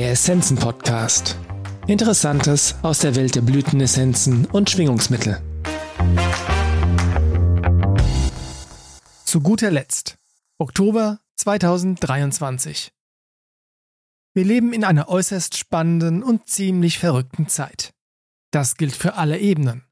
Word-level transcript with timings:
Der 0.00 0.12
Essenzen-Podcast. 0.12 1.36
Interessantes 1.86 2.74
aus 2.80 3.00
der 3.00 3.16
Welt 3.16 3.34
der 3.34 3.42
Blütenessenzen 3.42 4.46
und 4.46 4.70
Schwingungsmittel. 4.70 5.42
Zu 9.26 9.42
guter 9.42 9.70
Letzt. 9.70 10.16
Oktober 10.56 11.20
2023. 11.36 12.94
Wir 14.32 14.44
leben 14.46 14.72
in 14.72 14.84
einer 14.84 15.10
äußerst 15.10 15.58
spannenden 15.58 16.22
und 16.22 16.48
ziemlich 16.48 16.98
verrückten 16.98 17.48
Zeit. 17.48 17.92
Das 18.52 18.78
gilt 18.78 18.96
für 18.96 19.16
alle 19.16 19.38
Ebenen. 19.38 19.84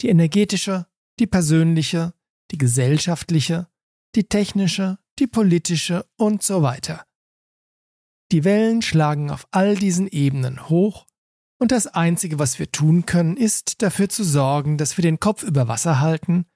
Die 0.00 0.08
energetische, 0.08 0.86
die 1.18 1.26
persönliche, 1.26 2.14
die 2.50 2.56
gesellschaftliche, 2.56 3.68
die 4.14 4.24
technische, 4.24 4.96
die 5.18 5.26
politische 5.26 6.06
und 6.16 6.42
so 6.42 6.62
weiter. 6.62 7.04
Die 8.32 8.44
Wellen 8.44 8.82
schlagen 8.82 9.30
auf 9.30 9.46
all 9.50 9.76
diesen 9.76 10.06
Ebenen 10.06 10.68
hoch, 10.68 11.06
und 11.60 11.72
das 11.72 11.86
Einzige, 11.86 12.38
was 12.38 12.58
wir 12.58 12.72
tun 12.72 13.04
können, 13.04 13.36
ist 13.36 13.82
dafür 13.82 14.08
zu 14.08 14.24
sorgen, 14.24 14.78
dass 14.78 14.96
wir 14.96 15.02
den 15.02 15.20
Kopf 15.20 15.42
über 15.42 15.68
Wasser 15.68 16.00
halten 16.00 16.46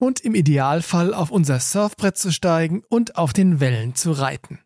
und 0.00 0.20
im 0.20 0.34
Idealfall 0.34 1.12
auf 1.12 1.30
unser 1.30 1.60
Surfbrett 1.60 2.16
zu 2.16 2.32
steigen 2.32 2.82
und 2.88 3.16
auf 3.16 3.34
den 3.34 3.60
Wellen 3.60 3.94
zu 3.94 4.12
reiten. 4.12 4.60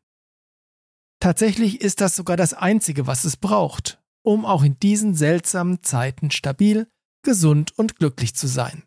Tatsächlich 1.20 1.80
ist 1.80 2.00
das 2.00 2.14
sogar 2.14 2.36
das 2.36 2.54
Einzige, 2.54 3.08
was 3.08 3.24
es 3.24 3.36
braucht, 3.36 4.00
um 4.22 4.44
auch 4.44 4.62
in 4.62 4.78
diesen 4.78 5.14
seltsamen 5.14 5.82
Zeiten 5.82 6.30
stabil, 6.30 6.88
gesund 7.22 7.76
und 7.76 7.96
glücklich 7.96 8.36
zu 8.36 8.46
sein. 8.46 8.84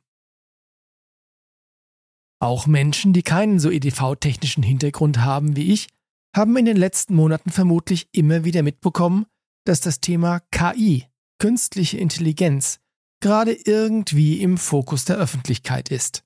Auch 2.39 2.67
Menschen, 2.67 3.11
die 3.11 3.21
keinen 3.21 3.59
so 3.59 3.69
EDV-technischen 3.69 4.63
Hintergrund 4.63 5.19
haben 5.19 5.57
wie 5.57 5.73
ich, 5.73 5.89
haben 6.35 6.55
in 6.57 6.65
den 6.65 6.77
letzten 6.77 7.15
Monaten 7.15 7.49
vermutlich 7.49 8.07
immer 8.11 8.43
wieder 8.43 8.63
mitbekommen, 8.63 9.25
dass 9.65 9.81
das 9.81 9.99
Thema 9.99 10.39
KI, 10.51 11.05
künstliche 11.39 11.97
Intelligenz, 11.97 12.79
gerade 13.21 13.53
irgendwie 13.53 14.41
im 14.41 14.57
Fokus 14.57 15.05
der 15.05 15.17
Öffentlichkeit 15.17 15.89
ist. 15.89 16.23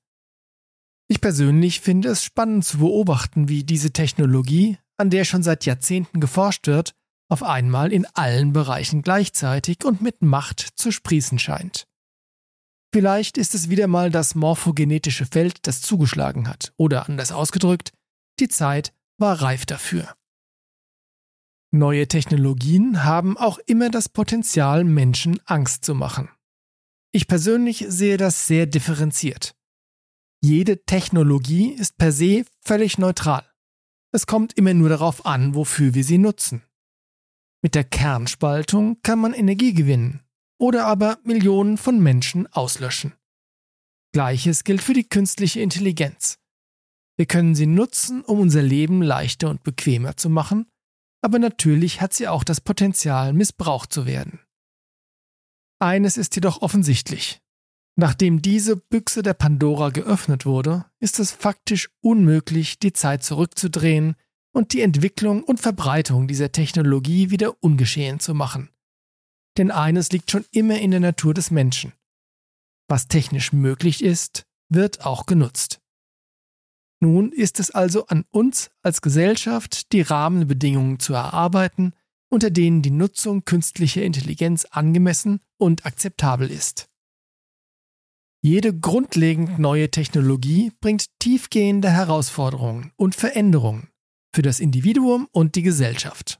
Ich 1.07 1.21
persönlich 1.21 1.81
finde 1.81 2.09
es 2.09 2.23
spannend 2.23 2.65
zu 2.65 2.79
beobachten, 2.79 3.47
wie 3.47 3.63
diese 3.63 3.91
Technologie, 3.91 4.77
an 4.97 5.09
der 5.09 5.25
schon 5.25 5.43
seit 5.43 5.65
Jahrzehnten 5.65 6.19
geforscht 6.19 6.67
wird, 6.67 6.95
auf 7.29 7.43
einmal 7.43 7.91
in 7.91 8.05
allen 8.13 8.53
Bereichen 8.53 9.01
gleichzeitig 9.01 9.83
und 9.83 10.01
mit 10.01 10.21
Macht 10.21 10.61
zu 10.75 10.91
sprießen 10.91 11.39
scheint. 11.39 11.87
Vielleicht 12.93 13.37
ist 13.37 13.55
es 13.55 13.69
wieder 13.69 13.87
mal 13.87 14.09
das 14.09 14.35
morphogenetische 14.35 15.25
Feld, 15.25 15.67
das 15.67 15.81
zugeschlagen 15.81 16.47
hat, 16.47 16.71
oder 16.77 17.07
anders 17.07 17.31
ausgedrückt, 17.31 17.91
die 18.39 18.47
Zeit 18.47 18.93
war 19.17 19.41
reif 19.41 19.65
dafür. 19.65 20.15
Neue 21.71 22.07
Technologien 22.07 23.03
haben 23.03 23.37
auch 23.37 23.59
immer 23.65 23.89
das 23.89 24.07
Potenzial, 24.07 24.83
Menschen 24.83 25.41
Angst 25.45 25.83
zu 25.83 25.93
machen. 25.93 26.29
Ich 27.11 27.27
persönlich 27.27 27.85
sehe 27.87 28.17
das 28.17 28.47
sehr 28.47 28.65
differenziert. 28.65 29.55
Jede 30.41 30.85
Technologie 30.85 31.69
ist 31.69 31.97
per 31.97 32.11
se 32.11 32.45
völlig 32.61 32.97
neutral. 32.97 33.43
Es 34.11 34.27
kommt 34.27 34.53
immer 34.53 34.73
nur 34.73 34.89
darauf 34.89 35.25
an, 35.25 35.55
wofür 35.55 35.93
wir 35.93 36.03
sie 36.03 36.17
nutzen. 36.17 36.61
Mit 37.61 37.75
der 37.75 37.83
Kernspaltung 37.83 39.01
kann 39.01 39.19
man 39.19 39.33
Energie 39.33 39.73
gewinnen, 39.73 40.21
oder 40.57 40.85
aber 40.85 41.17
Millionen 41.23 41.77
von 41.77 41.99
Menschen 41.99 42.47
auslöschen. 42.53 43.13
Gleiches 44.13 44.63
gilt 44.63 44.81
für 44.81 44.93
die 44.93 45.09
künstliche 45.09 45.59
Intelligenz. 45.59 46.37
Wir 47.17 47.25
können 47.25 47.55
sie 47.55 47.65
nutzen, 47.65 48.21
um 48.23 48.39
unser 48.39 48.61
Leben 48.61 49.01
leichter 49.01 49.49
und 49.49 49.63
bequemer 49.63 50.17
zu 50.17 50.29
machen, 50.29 50.67
aber 51.21 51.39
natürlich 51.39 52.01
hat 52.01 52.13
sie 52.13 52.27
auch 52.27 52.43
das 52.43 52.61
Potenzial, 52.61 53.33
missbraucht 53.33 53.91
zu 53.91 54.05
werden. 54.05 54.39
Eines 55.79 56.17
ist 56.17 56.35
jedoch 56.35 56.61
offensichtlich. 56.61 57.41
Nachdem 57.97 58.41
diese 58.41 58.75
Büchse 58.75 59.23
der 59.23 59.33
Pandora 59.33 59.89
geöffnet 59.89 60.45
wurde, 60.45 60.85
ist 60.99 61.19
es 61.19 61.31
faktisch 61.31 61.89
unmöglich, 62.01 62.79
die 62.79 62.91
Zeit 62.91 63.23
zurückzudrehen 63.23 64.15
und 64.53 64.73
die 64.73 64.81
Entwicklung 64.81 65.43
und 65.43 65.61
Verbreitung 65.61 66.27
dieser 66.27 66.51
Technologie 66.51 67.29
wieder 67.29 67.63
ungeschehen 67.63 68.19
zu 68.19 68.33
machen 68.33 68.69
denn 69.57 69.71
eines 69.71 70.11
liegt 70.11 70.31
schon 70.31 70.45
immer 70.51 70.79
in 70.79 70.91
der 70.91 70.99
Natur 70.99 71.33
des 71.33 71.51
Menschen. 71.51 71.93
Was 72.87 73.07
technisch 73.07 73.53
möglich 73.53 74.03
ist, 74.03 74.45
wird 74.69 75.05
auch 75.05 75.25
genutzt. 75.25 75.81
Nun 76.99 77.31
ist 77.31 77.59
es 77.59 77.71
also 77.71 78.07
an 78.07 78.25
uns 78.31 78.69
als 78.81 79.01
Gesellschaft, 79.01 79.91
die 79.91 80.01
Rahmenbedingungen 80.01 80.99
zu 80.99 81.13
erarbeiten, 81.13 81.93
unter 82.29 82.49
denen 82.49 82.81
die 82.81 82.91
Nutzung 82.91 83.45
künstlicher 83.45 84.03
Intelligenz 84.03 84.65
angemessen 84.65 85.39
und 85.57 85.85
akzeptabel 85.85 86.49
ist. 86.49 86.89
Jede 88.41 88.77
grundlegend 88.77 89.57
neue 89.57 89.89
Technologie 89.89 90.71
bringt 90.79 91.07
tiefgehende 91.19 91.89
Herausforderungen 91.89 92.91
und 92.95 93.15
Veränderungen 93.15 93.89
für 94.35 94.43
das 94.43 94.59
Individuum 94.59 95.27
und 95.31 95.55
die 95.55 95.63
Gesellschaft. 95.63 96.39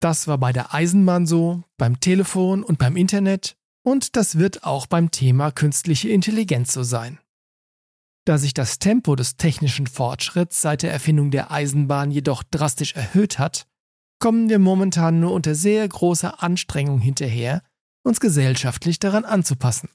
Das 0.00 0.28
war 0.28 0.38
bei 0.38 0.52
der 0.52 0.74
Eisenbahn 0.74 1.26
so, 1.26 1.62
beim 1.78 2.00
Telefon 2.00 2.62
und 2.62 2.78
beim 2.78 2.96
Internet 2.96 3.56
und 3.82 4.16
das 4.16 4.36
wird 4.36 4.64
auch 4.64 4.86
beim 4.86 5.10
Thema 5.10 5.50
künstliche 5.50 6.10
Intelligenz 6.10 6.72
so 6.72 6.82
sein. 6.82 7.18
Da 8.24 8.38
sich 8.38 8.54
das 8.54 8.78
Tempo 8.78 9.16
des 9.16 9.36
technischen 9.36 9.86
Fortschritts 9.86 10.60
seit 10.60 10.82
der 10.82 10.92
Erfindung 10.92 11.30
der 11.30 11.50
Eisenbahn 11.50 12.10
jedoch 12.10 12.42
drastisch 12.42 12.94
erhöht 12.94 13.38
hat, 13.38 13.66
kommen 14.18 14.48
wir 14.48 14.58
momentan 14.58 15.20
nur 15.20 15.32
unter 15.32 15.54
sehr 15.54 15.88
großer 15.88 16.42
Anstrengung 16.42 17.00
hinterher, 17.00 17.62
uns 18.02 18.20
gesellschaftlich 18.20 18.98
daran 18.98 19.24
anzupassen. 19.24 19.88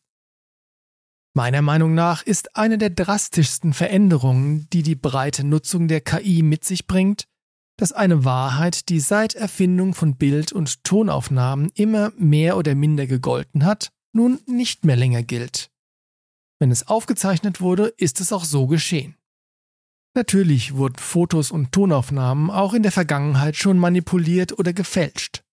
Meiner 1.34 1.62
Meinung 1.62 1.94
nach 1.94 2.24
ist 2.24 2.56
eine 2.56 2.78
der 2.78 2.90
drastischsten 2.90 3.74
Veränderungen, 3.74 4.68
die 4.72 4.84
die 4.84 4.96
breite 4.96 5.44
Nutzung 5.44 5.88
der 5.88 6.02
KI 6.02 6.42
mit 6.42 6.64
sich 6.64 6.88
bringt, 6.88 7.28
dass 7.78 7.92
eine 7.92 8.24
Wahrheit, 8.24 8.88
die 8.88 9.02
seit 9.02 9.36
Erfindung 9.36 9.94
von 9.94 10.16
Bild- 10.16 10.54
und 10.54 10.84
Tonaufnahmen 10.86 11.70
immer 11.76 12.14
mehr 12.18 12.58
oder 12.58 12.74
minder 12.74 13.06
gegolten 13.06 13.66
hat, 13.66 13.92
nun 14.14 14.40
nicht 14.48 14.86
mehr 14.86 14.96
länger 14.96 15.24
gilt. 15.24 15.72
Wenn 16.60 16.72
es 16.72 16.88
aufgezeichnet 16.88 17.62
wurde, 17.62 17.94
ist 17.98 18.22
es 18.22 18.32
auch 18.32 18.46
so 18.46 18.68
geschehen. 18.68 19.16
Natürlich 20.16 20.76
wurden 20.76 20.98
Fotos 20.98 21.52
und 21.52 21.74
Tonaufnahmen 21.74 22.50
auch 22.50 22.74
in 22.74 22.84
der 22.84 22.94
Vergangenheit 22.94 23.58
schon 23.58 23.78
manipuliert 23.78 24.58
oder 24.58 24.72
gefälscht. 24.72 25.44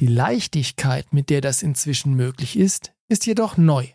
Die 0.00 0.08
Leichtigkeit, 0.08 1.12
mit 1.12 1.30
der 1.30 1.40
das 1.40 1.62
inzwischen 1.62 2.14
möglich 2.14 2.58
ist, 2.58 2.92
ist 3.08 3.26
jedoch 3.26 3.56
neu. 3.56 3.86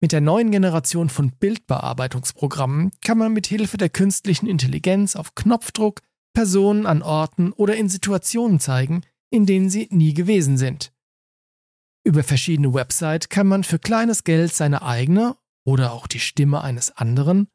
Mit 0.00 0.12
der 0.12 0.20
neuen 0.20 0.52
Generation 0.52 1.08
von 1.08 1.32
Bildbearbeitungsprogrammen 1.32 2.92
kann 3.04 3.18
man 3.18 3.32
mit 3.32 3.48
Hilfe 3.48 3.78
der 3.78 3.88
künstlichen 3.88 4.46
Intelligenz 4.46 5.16
auf 5.16 5.34
Knopfdruck 5.34 6.02
Personen 6.32 6.86
an 6.86 7.02
Orten 7.02 7.52
oder 7.52 7.76
in 7.76 7.88
Situationen 7.88 8.60
zeigen, 8.60 9.02
in 9.30 9.44
denen 9.44 9.70
sie 9.70 9.88
nie 9.90 10.14
gewesen 10.14 10.56
sind. 10.56 10.92
Über 12.08 12.22
verschiedene 12.22 12.72
Websites 12.72 13.28
kann 13.28 13.46
man 13.46 13.64
für 13.64 13.78
kleines 13.78 14.24
Geld 14.24 14.54
seine 14.54 14.80
eigene 14.80 15.36
oder 15.66 15.92
auch 15.92 16.06
die 16.06 16.20
Stimme 16.20 16.62
eines 16.62 16.96
anderen 16.96 17.48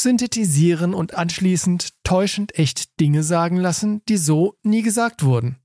synthetisieren 0.00 0.94
und 0.94 1.12
anschließend 1.12 2.02
täuschend 2.02 2.58
echt 2.58 2.98
Dinge 3.00 3.22
sagen 3.22 3.58
lassen, 3.58 4.00
die 4.08 4.16
so 4.16 4.56
nie 4.62 4.80
gesagt 4.80 5.24
wurden. 5.24 5.58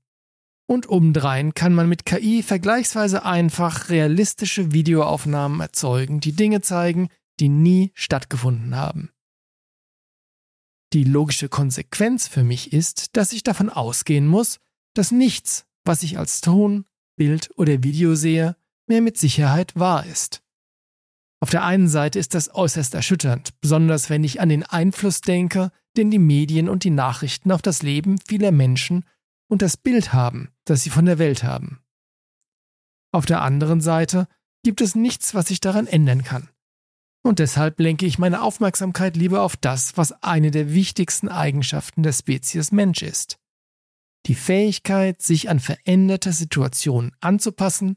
Und 0.66 0.90
obendrein 0.90 1.54
kann 1.54 1.72
man 1.72 1.88
mit 1.88 2.04
KI 2.04 2.42
vergleichsweise 2.42 3.24
einfach 3.24 3.88
realistische 3.88 4.72
Videoaufnahmen 4.72 5.62
erzeugen, 5.62 6.20
die 6.20 6.32
Dinge 6.32 6.60
zeigen, 6.60 7.08
die 7.40 7.48
nie 7.48 7.92
stattgefunden 7.94 8.76
haben. 8.76 9.10
Die 10.92 11.04
logische 11.04 11.48
Konsequenz 11.48 12.28
für 12.28 12.44
mich 12.44 12.74
ist, 12.74 13.16
dass 13.16 13.32
ich 13.32 13.42
davon 13.42 13.70
ausgehen 13.70 14.26
muss, 14.26 14.60
dass 14.92 15.12
nichts, 15.12 15.64
was 15.84 16.02
ich 16.02 16.18
als 16.18 16.42
Ton, 16.42 16.84
Bild 17.18 17.50
oder 17.56 17.82
Video 17.82 18.14
sehe, 18.14 18.56
mehr 18.86 19.02
mit 19.02 19.18
Sicherheit 19.18 19.76
wahr 19.76 20.06
ist. 20.06 20.42
Auf 21.40 21.50
der 21.50 21.64
einen 21.64 21.88
Seite 21.88 22.18
ist 22.18 22.34
das 22.34 22.54
äußerst 22.54 22.94
erschütternd, 22.94 23.60
besonders 23.60 24.08
wenn 24.08 24.24
ich 24.24 24.40
an 24.40 24.48
den 24.48 24.62
Einfluss 24.64 25.20
denke, 25.20 25.70
den 25.96 26.10
die 26.10 26.18
Medien 26.18 26.68
und 26.68 26.84
die 26.84 26.90
Nachrichten 26.90 27.52
auf 27.52 27.60
das 27.60 27.82
Leben 27.82 28.18
vieler 28.26 28.50
Menschen 28.50 29.04
und 29.48 29.62
das 29.62 29.76
Bild 29.76 30.12
haben, 30.12 30.50
das 30.64 30.82
sie 30.82 30.90
von 30.90 31.04
der 31.04 31.18
Welt 31.18 31.44
haben. 31.44 31.80
Auf 33.12 33.26
der 33.26 33.42
anderen 33.42 33.80
Seite 33.80 34.26
gibt 34.64 34.80
es 34.80 34.94
nichts, 34.94 35.34
was 35.34 35.50
ich 35.50 35.60
daran 35.60 35.86
ändern 35.86 36.24
kann. 36.24 36.48
Und 37.22 37.38
deshalb 37.38 37.80
lenke 37.80 38.06
ich 38.06 38.18
meine 38.18 38.42
Aufmerksamkeit 38.42 39.16
lieber 39.16 39.42
auf 39.42 39.56
das, 39.56 39.96
was 39.96 40.22
eine 40.22 40.50
der 40.50 40.72
wichtigsten 40.72 41.28
Eigenschaften 41.28 42.02
der 42.02 42.12
Spezies 42.12 42.72
Mensch 42.72 43.02
ist. 43.02 43.38
Die 44.28 44.34
Fähigkeit, 44.34 45.22
sich 45.22 45.48
an 45.48 45.58
veränderte 45.58 46.32
Situationen 46.32 47.16
anzupassen, 47.20 47.96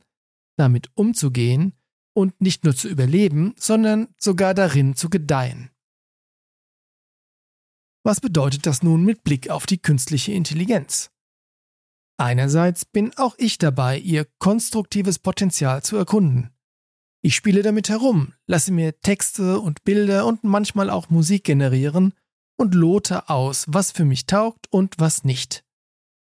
damit 0.57 0.89
umzugehen 0.95 1.74
und 2.13 2.39
nicht 2.39 2.63
nur 2.63 2.75
zu 2.75 2.88
überleben, 2.88 3.54
sondern 3.57 4.07
sogar 4.18 4.54
darin 4.54 4.95
zu 4.95 5.10
gedeihen. 5.10 5.72
Was 8.04 8.22
bedeutet 8.22 8.66
das 8.66 8.81
nun 8.81 9.04
mit 9.04 9.24
Blick 9.24 9.50
auf 9.50 9.66
die 9.66 9.78
künstliche 9.78 10.31
Intelligenz? 10.31 11.12
Einerseits 12.18 12.86
bin 12.86 13.16
auch 13.18 13.36
ich 13.38 13.57
dabei, 13.57 13.98
ihr 14.00 14.25
konstruktives 14.39 15.19
Potenzial 15.19 15.84
zu 15.84 15.98
erkunden. 15.98 16.51
Ich 17.24 17.36
spiele 17.36 17.62
damit 17.62 17.89
herum, 17.89 18.34
lasse 18.48 18.72
mir 18.72 19.00
Texte 19.01 19.60
und 19.60 19.84
Bilder 19.84 20.25
und 20.25 20.44
manchmal 20.44 20.89
auch 20.89 21.10
Musik 21.10 21.44
generieren 21.44 22.13
und 22.57 22.74
lote 22.74 23.30
aus, 23.30 23.66
was 23.68 23.92
für 23.92 24.06
mich 24.06 24.25
taugt 24.25 24.72
und 24.72 24.95
was 24.98 25.24
nicht. 25.24 25.63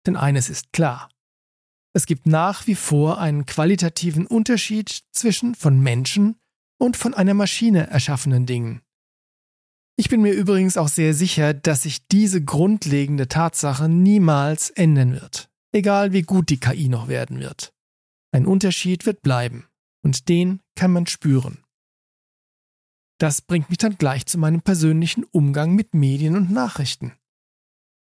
Denn 0.07 0.17
eines 0.17 0.51
ist 0.51 0.73
klar. 0.73 1.09
Es 1.95 2.07
gibt 2.07 2.27
nach 2.27 2.67
wie 2.67 2.75
vor 2.75 3.19
einen 3.21 3.47
qualitativen 3.47 4.27
Unterschied 4.27 5.05
zwischen 5.13 5.55
von 5.55 5.81
Menschen 5.81 6.37
und 6.79 6.97
von 6.97 7.15
einer 7.15 7.35
Maschine 7.35 7.87
erschaffenen 7.89 8.47
Dingen. 8.47 8.83
Ich 9.97 10.09
bin 10.09 10.23
mir 10.23 10.33
übrigens 10.33 10.77
auch 10.77 10.89
sehr 10.89 11.15
sicher, 11.15 11.55
dass 11.55 11.83
sich 11.83 12.09
diese 12.09 12.43
grundlegende 12.43 13.29
Tatsache 13.29 13.89
niemals 13.89 14.71
ändern 14.71 15.13
wird, 15.13 15.49
egal 15.73 16.13
wie 16.13 16.23
gut 16.23 16.51
die 16.51 16.59
KI 16.59 16.89
noch 16.89 17.07
werden 17.07 17.39
wird. 17.39 17.73
Ein 18.33 18.47
Unterschied 18.47 19.07
wird 19.07 19.23
bleiben, 19.23 19.69
und 20.03 20.29
den 20.29 20.61
kann 20.75 20.91
man 20.91 21.07
spüren. 21.07 21.63
Das 23.19 23.41
bringt 23.41 23.71
mich 23.71 23.79
dann 23.79 23.97
gleich 23.97 24.27
zu 24.27 24.39
meinem 24.39 24.63
persönlichen 24.63 25.23
Umgang 25.23 25.77
mit 25.77 25.95
Medien 25.95 26.37
und 26.37 26.51
Nachrichten. 26.51 27.13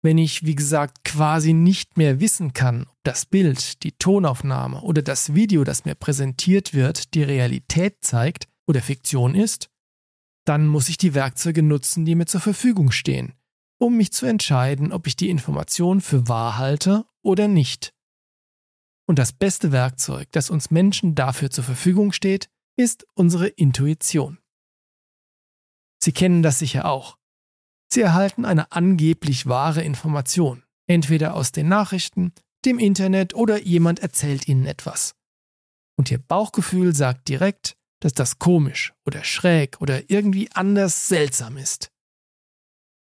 Wenn 0.04 0.18
ich, 0.18 0.44
wie 0.44 0.54
gesagt, 0.54 1.02
quasi 1.04 1.54
nicht 1.54 1.96
mehr 1.96 2.20
wissen 2.20 2.52
kann, 2.52 2.82
ob 2.82 2.98
das 3.04 3.24
Bild, 3.24 3.82
die 3.84 3.92
Tonaufnahme 3.92 4.82
oder 4.82 5.00
das 5.00 5.32
Video, 5.32 5.64
das 5.64 5.86
mir 5.86 5.94
präsentiert 5.94 6.74
wird, 6.74 7.14
die 7.14 7.22
Realität 7.22 8.04
zeigt 8.04 8.46
oder 8.66 8.82
Fiktion 8.82 9.34
ist, 9.34 9.70
dann 10.44 10.66
muss 10.66 10.90
ich 10.90 10.98
die 10.98 11.14
Werkzeuge 11.14 11.62
nutzen, 11.62 12.04
die 12.04 12.16
mir 12.16 12.26
zur 12.26 12.42
Verfügung 12.42 12.90
stehen, 12.90 13.32
um 13.78 13.96
mich 13.96 14.12
zu 14.12 14.26
entscheiden, 14.26 14.92
ob 14.92 15.06
ich 15.06 15.16
die 15.16 15.30
Information 15.30 16.02
für 16.02 16.28
wahr 16.28 16.58
halte 16.58 17.06
oder 17.22 17.48
nicht. 17.48 17.94
Und 19.06 19.18
das 19.18 19.32
beste 19.32 19.72
Werkzeug, 19.72 20.30
das 20.32 20.50
uns 20.50 20.70
Menschen 20.70 21.14
dafür 21.14 21.48
zur 21.48 21.64
Verfügung 21.64 22.12
steht, 22.12 22.50
ist 22.76 23.06
unsere 23.14 23.46
Intuition. 23.48 24.36
Sie 25.98 26.12
kennen 26.12 26.42
das 26.42 26.58
sicher 26.58 26.84
auch. 26.84 27.16
Sie 27.94 28.00
erhalten 28.00 28.44
eine 28.44 28.72
angeblich 28.72 29.46
wahre 29.46 29.84
Information, 29.84 30.64
entweder 30.88 31.34
aus 31.34 31.52
den 31.52 31.68
Nachrichten, 31.68 32.32
dem 32.64 32.80
Internet 32.80 33.34
oder 33.34 33.62
jemand 33.62 34.00
erzählt 34.00 34.48
ihnen 34.48 34.66
etwas. 34.66 35.14
Und 35.96 36.10
ihr 36.10 36.18
Bauchgefühl 36.18 36.92
sagt 36.92 37.28
direkt, 37.28 37.76
dass 38.00 38.12
das 38.12 38.40
komisch 38.40 38.92
oder 39.06 39.22
schräg 39.22 39.80
oder 39.80 40.10
irgendwie 40.10 40.50
anders 40.50 41.06
seltsam 41.06 41.56
ist. 41.56 41.92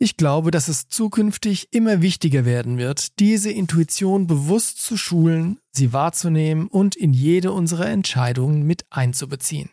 Ich 0.00 0.16
glaube, 0.16 0.50
dass 0.50 0.66
es 0.66 0.88
zukünftig 0.88 1.68
immer 1.70 2.02
wichtiger 2.02 2.44
werden 2.44 2.76
wird, 2.76 3.20
diese 3.20 3.52
Intuition 3.52 4.26
bewusst 4.26 4.82
zu 4.82 4.96
schulen, 4.96 5.60
sie 5.70 5.92
wahrzunehmen 5.92 6.66
und 6.66 6.96
in 6.96 7.12
jede 7.12 7.52
unserer 7.52 7.86
Entscheidungen 7.86 8.64
mit 8.64 8.86
einzubeziehen. 8.90 9.70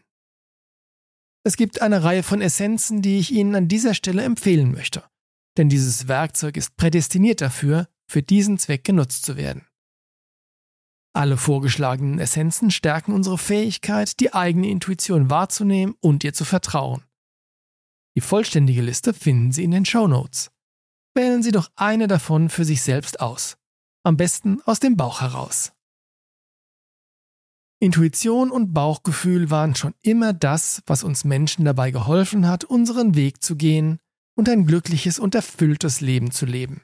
Es 1.43 1.57
gibt 1.57 1.81
eine 1.81 2.03
Reihe 2.03 2.23
von 2.23 2.41
Essenzen, 2.41 3.01
die 3.01 3.17
ich 3.17 3.31
Ihnen 3.31 3.55
an 3.55 3.67
dieser 3.67 3.93
Stelle 3.93 4.23
empfehlen 4.23 4.71
möchte, 4.71 5.03
denn 5.57 5.69
dieses 5.69 6.07
Werkzeug 6.07 6.55
ist 6.55 6.77
prädestiniert 6.77 7.41
dafür, 7.41 7.87
für 8.07 8.21
diesen 8.21 8.57
Zweck 8.57 8.83
genutzt 8.83 9.25
zu 9.25 9.37
werden. 9.37 9.65
Alle 11.13 11.37
vorgeschlagenen 11.37 12.19
Essenzen 12.19 12.71
stärken 12.71 13.13
unsere 13.13 13.37
Fähigkeit, 13.37 14.19
die 14.19 14.33
eigene 14.33 14.69
Intuition 14.69 15.29
wahrzunehmen 15.29 15.95
und 15.99 16.23
ihr 16.23 16.33
zu 16.33 16.45
vertrauen. 16.45 17.03
Die 18.15 18.21
vollständige 18.21 18.81
Liste 18.81 19.13
finden 19.13 19.51
Sie 19.51 19.63
in 19.63 19.71
den 19.71 19.85
Show 19.85 20.07
Notes. 20.07 20.51
Wählen 21.13 21.43
Sie 21.43 21.51
doch 21.51 21.69
eine 21.75 22.07
davon 22.07 22.49
für 22.49 22.65
sich 22.65 22.81
selbst 22.81 23.19
aus. 23.19 23.57
Am 24.03 24.15
besten 24.15 24.61
aus 24.65 24.79
dem 24.79 24.95
Bauch 24.95 25.21
heraus. 25.21 25.73
Intuition 27.83 28.51
und 28.51 28.73
Bauchgefühl 28.73 29.49
waren 29.49 29.73
schon 29.73 29.95
immer 30.03 30.33
das, 30.33 30.83
was 30.85 31.03
uns 31.03 31.25
Menschen 31.25 31.65
dabei 31.65 31.89
geholfen 31.89 32.47
hat, 32.47 32.63
unseren 32.63 33.15
Weg 33.15 33.41
zu 33.41 33.55
gehen 33.55 33.97
und 34.35 34.47
ein 34.49 34.67
glückliches 34.67 35.17
und 35.17 35.33
erfülltes 35.33 35.99
Leben 35.99 36.29
zu 36.29 36.45
leben. 36.45 36.83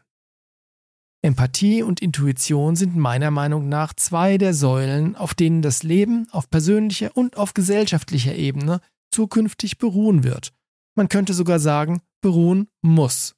Empathie 1.21 1.83
und 1.83 2.01
Intuition 2.01 2.75
sind 2.75 2.95
meiner 2.95 3.29
Meinung 3.29 3.69
nach 3.69 3.93
zwei 3.93 4.39
der 4.39 4.55
Säulen, 4.55 5.15
auf 5.15 5.35
denen 5.35 5.61
das 5.61 5.83
Leben 5.83 6.27
auf 6.31 6.49
persönlicher 6.49 7.15
und 7.15 7.37
auf 7.37 7.53
gesellschaftlicher 7.53 8.33
Ebene 8.33 8.81
zukünftig 9.11 9.77
beruhen 9.77 10.23
wird. 10.23 10.51
Man 10.95 11.09
könnte 11.09 11.35
sogar 11.35 11.59
sagen, 11.59 12.01
beruhen 12.21 12.69
muss. 12.81 13.36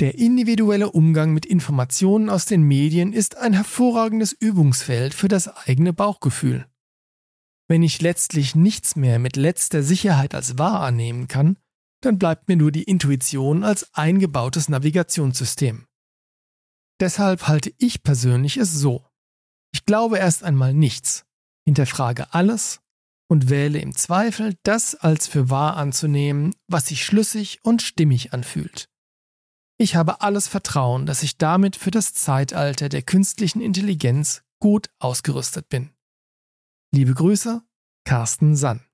Der 0.00 0.16
individuelle 0.16 0.92
Umgang 0.92 1.34
mit 1.34 1.44
Informationen 1.44 2.30
aus 2.30 2.46
den 2.46 2.62
Medien 2.62 3.12
ist 3.12 3.36
ein 3.36 3.52
hervorragendes 3.52 4.32
Übungsfeld 4.32 5.12
für 5.12 5.26
das 5.26 5.48
eigene 5.48 5.92
Bauchgefühl. 5.92 6.68
Wenn 7.66 7.82
ich 7.82 8.00
letztlich 8.00 8.54
nichts 8.54 8.94
mehr 8.94 9.18
mit 9.18 9.34
letzter 9.34 9.82
Sicherheit 9.82 10.36
als 10.36 10.56
wahr 10.56 10.82
annehmen 10.82 11.26
kann, 11.26 11.58
dann 12.00 12.16
bleibt 12.16 12.46
mir 12.46 12.56
nur 12.56 12.70
die 12.70 12.84
Intuition 12.84 13.64
als 13.64 13.92
eingebautes 13.92 14.68
Navigationssystem. 14.68 15.86
Deshalb 17.00 17.48
halte 17.48 17.72
ich 17.78 18.04
persönlich 18.04 18.56
es 18.56 18.72
so. 18.72 19.04
Ich 19.72 19.84
glaube 19.84 20.18
erst 20.18 20.44
einmal 20.44 20.74
nichts, 20.74 21.24
hinterfrage 21.66 22.32
alles 22.32 22.80
und 23.28 23.50
wähle 23.50 23.80
im 23.80 23.96
Zweifel 23.96 24.56
das 24.62 24.94
als 24.94 25.26
für 25.26 25.50
wahr 25.50 25.76
anzunehmen, 25.76 26.54
was 26.68 26.86
sich 26.86 27.04
schlüssig 27.04 27.58
und 27.64 27.82
stimmig 27.82 28.32
anfühlt. 28.32 28.88
Ich 29.80 29.94
habe 29.94 30.22
alles 30.22 30.48
Vertrauen, 30.48 31.06
dass 31.06 31.22
ich 31.22 31.38
damit 31.38 31.76
für 31.76 31.92
das 31.92 32.12
Zeitalter 32.12 32.88
der 32.88 33.02
künstlichen 33.02 33.60
Intelligenz 33.60 34.42
gut 34.58 34.90
ausgerüstet 34.98 35.68
bin. 35.68 35.90
Liebe 36.92 37.14
Grüße, 37.14 37.62
Carsten 38.04 38.56
Sann. 38.56 38.87